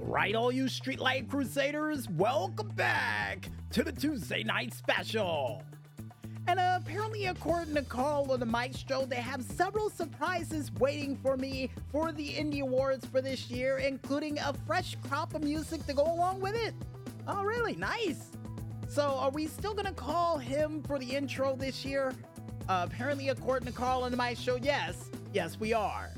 [0.00, 5.62] Right, all you Streetlight Crusaders, welcome back to the Tuesday Night Special.
[6.46, 11.70] And apparently, according to Carl and the Maestro, they have several surprises waiting for me
[11.90, 16.04] for the Indy Awards for this year, including a fresh crop of music to go
[16.04, 16.74] along with it.
[17.26, 17.74] Oh, really?
[17.74, 18.30] Nice.
[18.88, 22.14] So, are we still gonna call him for the intro this year?
[22.68, 25.10] Uh, apparently, according to Carl and the Maestro, yes.
[25.34, 26.10] Yes, we are.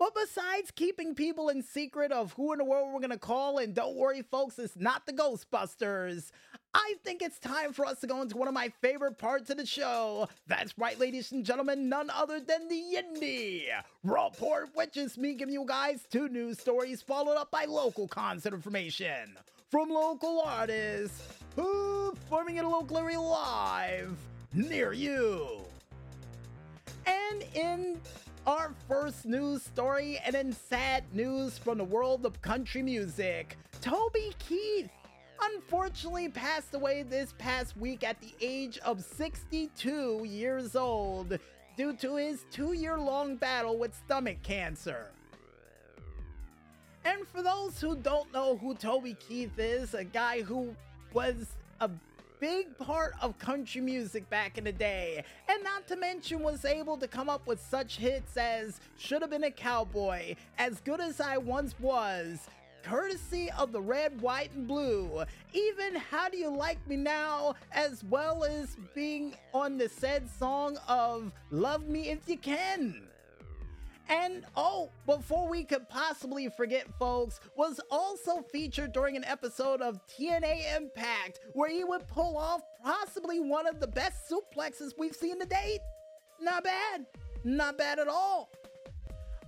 [0.00, 3.74] But besides keeping people in secret of who in the world we're gonna call, and
[3.74, 6.30] don't worry, folks, it's not the Ghostbusters.
[6.72, 9.58] I think it's time for us to go into one of my favorite parts of
[9.58, 10.26] the show.
[10.46, 13.66] That's right, ladies and gentlemen, none other than the Indy
[14.02, 18.54] Report, which is me giving you guys two news stories followed up by local concert
[18.54, 19.36] information
[19.70, 21.22] from local artists
[21.54, 24.16] performing in a local area live
[24.54, 25.60] near you.
[27.06, 28.00] And in
[28.46, 34.32] our first news story, and in sad news from the world of country music, Toby
[34.38, 34.90] Keith
[35.42, 41.38] unfortunately passed away this past week at the age of 62 years old
[41.76, 45.06] due to his two year long battle with stomach cancer.
[47.04, 50.74] And for those who don't know who Toby Keith is, a guy who
[51.14, 51.90] was a
[52.40, 56.96] big part of country music back in the day, and not to mention was able
[56.96, 61.20] to come up with such hits as Should Have Been a Cowboy, As Good as
[61.20, 62.48] I Once Was,
[62.82, 65.22] courtesy of the red, white, and blue.
[65.52, 70.78] Even How Do You Like Me Now, as well as being on the said song
[70.88, 73.02] of Love Me If You Can.
[74.10, 80.00] And oh, before we could possibly forget, folks, was also featured during an episode of
[80.08, 85.38] TNA Impact where he would pull off possibly one of the best suplexes we've seen
[85.38, 85.78] to date.
[86.40, 87.06] Not bad.
[87.44, 88.50] Not bad at all.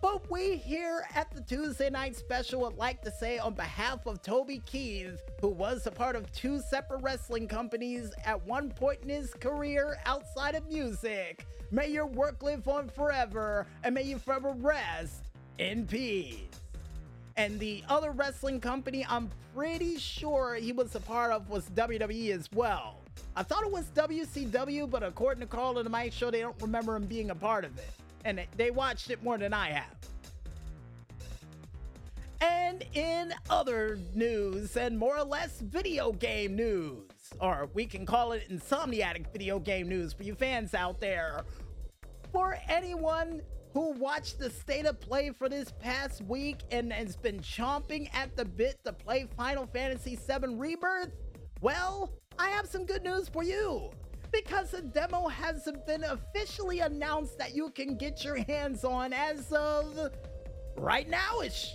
[0.00, 4.22] But we here at the Tuesday Night Special would like to say on behalf of
[4.22, 9.10] Toby Keith, who was a part of two separate wrestling companies at one point in
[9.10, 14.52] his career outside of music, may your work live on forever and may you forever
[14.52, 15.24] rest
[15.58, 16.48] in peace.
[17.36, 22.30] And the other wrestling company I'm pretty sure he was a part of was WWE
[22.30, 23.00] as well.
[23.36, 26.96] I thought it was WCW, but according to Carl and the Maestro, they don't remember
[26.96, 29.96] him being a part of it and they watched it more than I have.
[32.40, 37.02] And in other news, and more or less video game news,
[37.38, 41.44] or we can call it insomniatic video game news for you fans out there,
[42.32, 43.42] for anyone
[43.74, 48.34] who watched the state of play for this past week and has been chomping at
[48.36, 51.10] the bit to play Final Fantasy VII Rebirth,
[51.60, 53.90] well, I have some good news for you
[54.32, 59.52] because the demo hasn't been officially announced that you can get your hands on as
[59.52, 60.10] of
[60.76, 61.72] right nowish.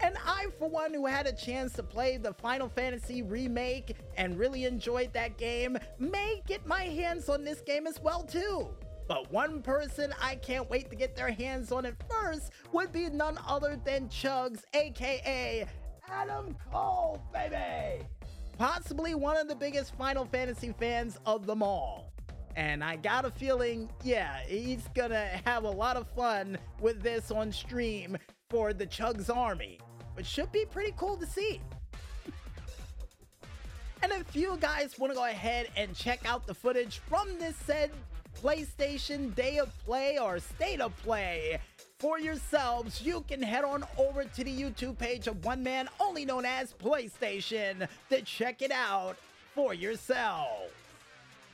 [0.00, 4.38] and I, for one, who had a chance to play the Final Fantasy remake and
[4.38, 8.68] really enjoyed that game, may get my hands on this game as well too.
[9.08, 13.08] But one person I can't wait to get their hands on it first would be
[13.08, 15.66] none other than Chugs, aka
[16.08, 18.04] Adam Cole, baby!
[18.58, 22.12] Possibly one of the biggest Final Fantasy fans of them all.
[22.56, 27.30] And I got a feeling, yeah, he's gonna have a lot of fun with this
[27.30, 28.16] on stream
[28.48, 29.78] for the Chugs Army,
[30.14, 31.60] which should be pretty cool to see.
[34.02, 37.56] and if you guys want to go ahead and check out the footage from this
[37.56, 37.90] said
[38.40, 41.60] PlayStation Day of Play or State of Play,
[41.98, 46.24] for yourselves, you can head on over to the YouTube page of one man only
[46.24, 49.16] known as PlayStation to check it out
[49.54, 50.70] for yourself.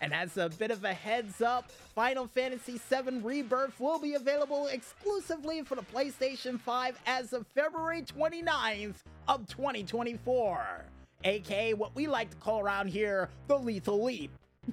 [0.00, 4.68] And as a bit of a heads up, Final Fantasy VII Rebirth will be available
[4.68, 8.94] exclusively for the PlayStation 5 as of February 29th
[9.28, 10.84] of 2024,
[11.24, 14.30] aka what we like to call around here the Lethal Leap.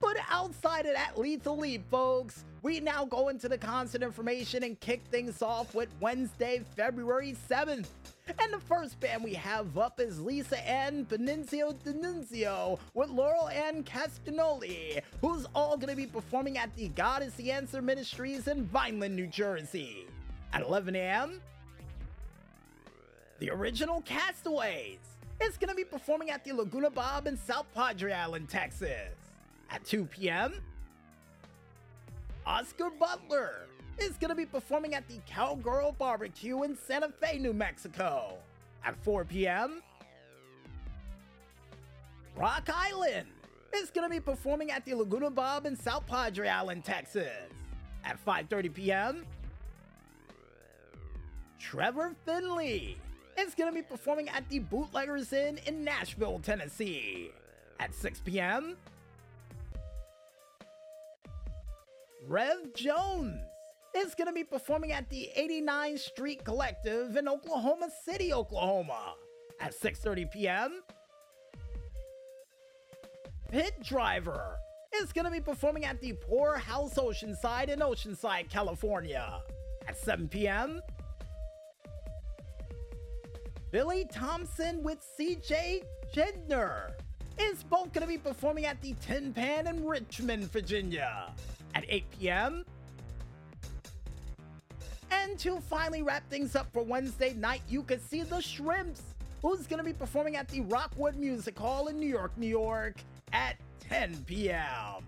[0.00, 4.80] but outside of that Lethal Leap, folks, we now go into the concert information and
[4.80, 7.88] kick things off with Wednesday, February 7th.
[8.40, 13.84] And the first band we have up is Lisa Ann Benizio Denunzio with Laurel Ann
[13.84, 18.64] Castagnoli, who's all going to be performing at the God is the Answer Ministries in
[18.64, 20.06] Vineland, New Jersey.
[20.54, 21.42] At 11 a.m.,
[23.40, 25.00] the original Castaways
[25.42, 29.12] is going to be performing at the Laguna Bob in South Padre Island, Texas.
[29.68, 30.54] At 2 p.m.,
[32.46, 33.66] Oscar Butler
[33.98, 38.38] is going to be performing at the Cowgirl Barbecue in Santa Fe, New Mexico
[38.84, 39.82] at 4 p.m.
[42.36, 43.28] Rock Island
[43.74, 47.28] is going to be performing at the Laguna Bob in South Padre Island, Texas
[48.04, 49.26] at 5:30 p.m.
[51.58, 52.98] Trevor Finley
[53.38, 57.30] is going to be performing at the Bootleggers Inn in Nashville, Tennessee
[57.80, 58.76] at 6 p.m.
[62.26, 63.38] Rev Jones
[63.94, 69.14] is going to be performing at the 89th Street Collective in Oklahoma City, Oklahoma
[69.60, 70.82] at 6:30 p.m.
[73.50, 74.56] Pit Driver
[74.96, 79.42] is going to be performing at the Pour House Oceanside in Oceanside, California
[79.86, 80.80] at 7 p.m.
[83.70, 85.82] Billy Thompson with CJ
[86.14, 86.92] Jedner
[87.38, 91.34] is both going to be performing at the Tin Pan in Richmond, Virginia
[91.74, 92.64] at 8 p.m.
[95.10, 99.02] And to finally wrap things up for Wednesday night, you can see the Shrimps,
[99.42, 102.96] who's going to be performing at the Rockwood Music Hall in New York, New York
[103.32, 103.56] at
[103.88, 105.04] 10 p.m.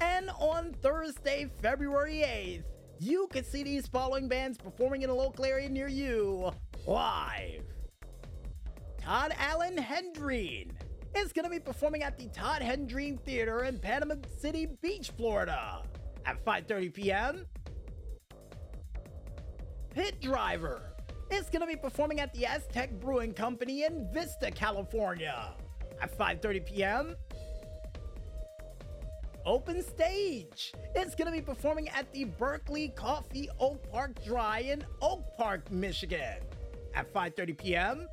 [0.00, 2.64] And on Thursday, February 8th,
[3.00, 6.52] you can see these following bands performing in a local area near you
[6.86, 7.62] live.
[9.00, 10.70] Todd Allen Herendeen
[11.16, 15.82] is going to be performing at the Todd Herendeen Theater in Panama City Beach, Florida
[16.26, 17.46] at 5:30 p.m.
[19.90, 20.92] Pit Driver
[21.30, 25.54] is going to be performing at the Aztec Brewing Company in Vista, California
[26.00, 27.16] at 5:30 p.m.
[29.46, 34.84] Open Stage is going to be performing at the Berkeley Coffee Oak Park Dry in
[35.02, 36.38] Oak Park, Michigan
[36.94, 38.08] at 5:30 p.m.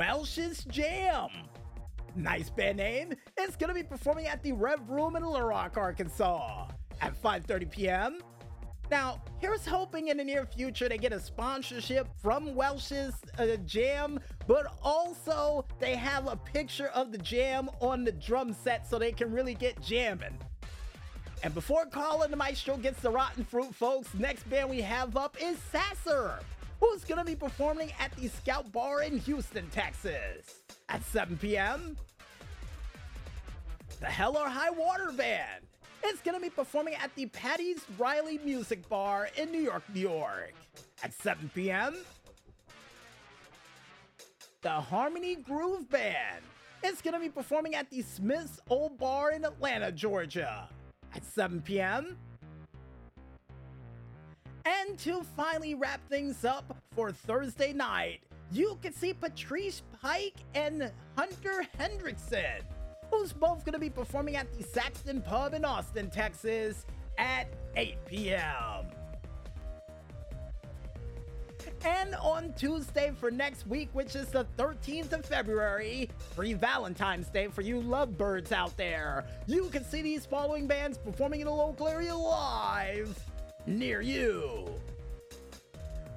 [0.00, 1.28] Welsh's Jam.
[2.16, 3.12] Nice band name.
[3.36, 6.68] It's gonna be performing at the Rev Room in Little Rock, Arkansas
[7.02, 8.18] at 5:30 p.m.
[8.90, 14.18] Now, here's hoping in the near future they get a sponsorship from Welch's uh, Jam,
[14.46, 19.12] but also they have a picture of the jam on the drum set so they
[19.12, 20.38] can really get jamming.
[21.42, 25.14] And before Carl and the Maestro gets the rotten fruit, folks, next band we have
[25.18, 26.40] up is Sasser
[26.80, 31.96] who's gonna be performing at the Scout Bar in Houston, Texas at 7 p.m.
[34.00, 35.66] The Hell or High Water Band
[36.06, 40.54] is gonna be performing at the Patty's Riley Music Bar in New York, New York
[41.02, 41.96] at 7 p.m.
[44.62, 46.44] The Harmony Groove Band
[46.82, 50.68] is gonna be performing at the Smith's Old Bar in Atlanta, Georgia
[51.14, 52.16] at 7 p.m.
[54.90, 60.90] And to finally wrap things up for Thursday night, you can see Patrice Pike and
[61.16, 62.62] Hunter Hendrickson,
[63.08, 66.86] who's both going to be performing at the Saxon Pub in Austin, Texas
[67.18, 67.46] at
[67.76, 68.86] 8 p.m.
[71.84, 77.46] And on Tuesday for next week, which is the 13th of February, pre Valentine's Day
[77.46, 81.86] for you lovebirds out there, you can see these following bands performing in a local
[81.86, 83.16] area live
[83.66, 84.68] near you.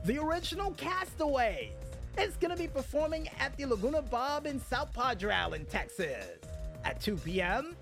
[0.05, 1.71] The original Castaways
[2.17, 6.39] is going to be performing at the Laguna Bob in South Padre Island, Texas
[6.83, 7.75] at 2 p.m.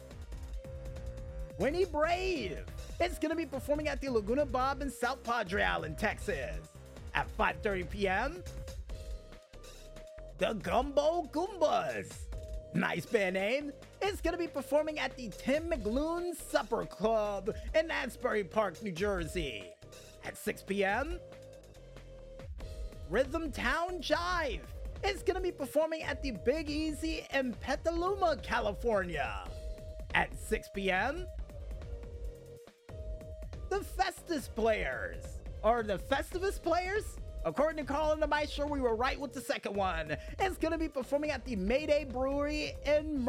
[1.58, 2.63] Winnie Brave
[3.00, 6.60] is going to be performing at the Laguna Bob in South Padre Island, Texas
[7.13, 8.44] at 5:30 p.m.
[10.38, 12.12] The Gumbo Goombas,
[12.74, 17.92] nice band name, is going to be performing at the Tim McLoone Supper Club in
[17.92, 19.72] Asbury Park, New Jersey
[20.24, 21.20] at 6 p.m.
[23.10, 24.62] Rhythm Town Jive
[25.03, 29.43] is going to be performing at the Big Easy in Petaluma, California
[30.13, 31.25] at 6 p.m.
[33.70, 35.24] The Festus Players,
[35.63, 39.41] or the Festivus Players, According to Carl and the Maestro, we were right with the
[39.41, 40.15] second one.
[40.39, 43.20] It's going to be performing at the Mayday Brewery in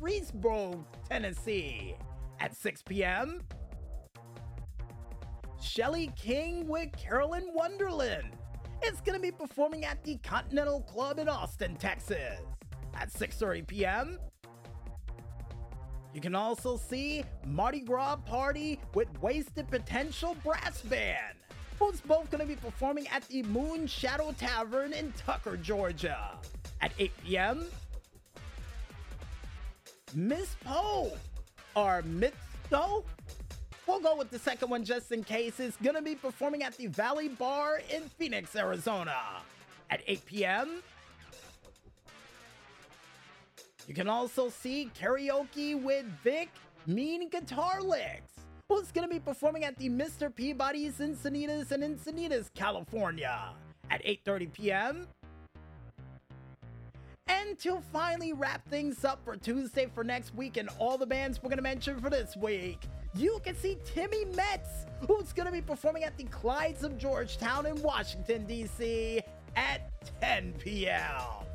[0.00, 1.94] Murfreesboro, Tennessee
[2.40, 3.42] at 6 p.m.
[5.60, 8.30] Shelly King with Carolyn Wonderland.
[8.82, 12.40] It's going to be performing at the Continental Club in Austin, Texas
[12.94, 14.18] at 6:30 p.m.
[16.14, 21.36] You can also see Mardi Gras Party with Wasted Potential Brass Band
[21.78, 26.38] who's both going to be performing at the Moon Shadow Tavern in Tucker, Georgia
[26.82, 27.66] at 8 p.m.
[30.14, 31.12] Miss Poe,
[31.74, 32.32] or Miss
[32.70, 33.04] Poe?
[33.86, 35.60] We'll go with the second one just in case.
[35.60, 39.42] Is going to be performing at the Valley Bar in Phoenix, Arizona
[39.90, 40.82] at 8 p.m.
[43.86, 46.50] You can also see karaoke with Vic
[46.86, 48.40] Mean Guitar Licks
[48.70, 50.32] who's going to be performing at the Mr.
[50.32, 53.52] Peabody's Encinitas in Encinitas, California
[53.90, 55.08] at 8:30 p.m.
[57.30, 61.40] And to finally wrap things up for Tuesday for next week and all the bands
[61.40, 62.80] we're going to mention for this week,
[63.14, 67.66] you can see Timmy Metz, who's going to be performing at the Clydes of Georgetown
[67.66, 69.20] in Washington, D.C.
[69.54, 71.46] at 10 p.m.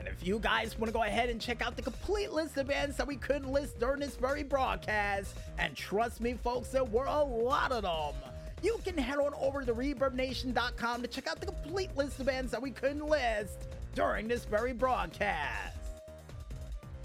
[0.00, 2.66] And if you guys want to go ahead and check out the complete list of
[2.66, 7.06] bands that we couldn't list during this very broadcast, and trust me, folks, there were
[7.06, 8.33] a lot of them.
[8.64, 12.50] You can head on over to ReverbNation.com to check out the complete list of bands
[12.52, 15.76] that we couldn't list during this very broadcast.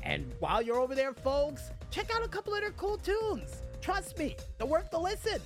[0.02, 3.62] And while you're over there, folks, check out a couple of their cool tunes.
[3.82, 5.42] Trust me, they're worth the listen.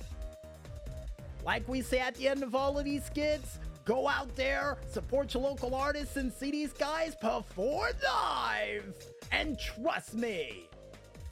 [1.44, 5.34] Like we say at the end of all of these skits, go out there, support
[5.34, 8.94] your local artists, and see these guys perform live.
[9.32, 10.68] And trust me,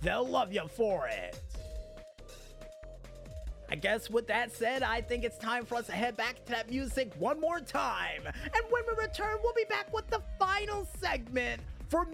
[0.01, 1.39] they'll love you for it.
[3.73, 6.53] I guess with that said, I think it's time for us to head back to
[6.53, 8.21] that music one more time.
[8.27, 12.07] And when we return, we'll be back with the final segment for,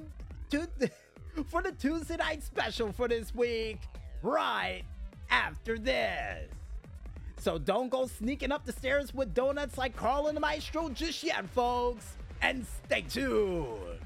[1.48, 3.80] for the Tuesday night special for this week,
[4.22, 4.84] right
[5.30, 6.48] after this.
[7.38, 11.24] So don't go sneaking up the stairs with donuts like Carl and the Maestro just
[11.24, 12.06] yet, folks.
[12.40, 13.98] And stay tuned.